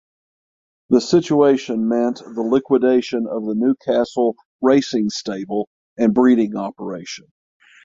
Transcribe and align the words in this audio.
The 0.89 0.99
situation 0.99 1.87
meant 1.87 2.23
the 2.25 2.41
liquidation 2.41 3.27
of 3.27 3.45
the 3.45 3.53
Newcastle 3.53 4.35
racing 4.59 5.11
stable 5.11 5.69
and 5.95 6.11
breeding 6.11 6.55
operation. 6.57 7.27